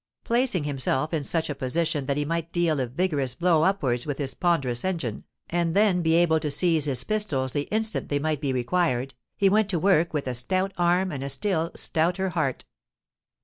[0.23, 4.17] Placing himself in such a position that he might deal a vigorous blow upwards with
[4.17, 8.41] his ponderous engine, and then be able to seize his pistols the instant they might
[8.41, 12.65] be required, he went to work with a stout arm and a still stouter heart.